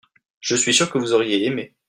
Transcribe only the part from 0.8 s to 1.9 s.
que vous auriez aimé.